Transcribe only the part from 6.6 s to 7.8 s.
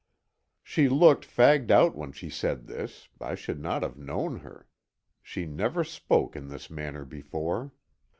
manner before.